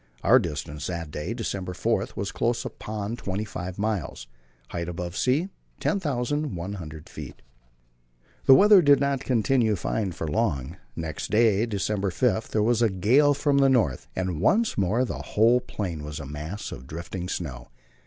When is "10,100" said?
5.79-7.07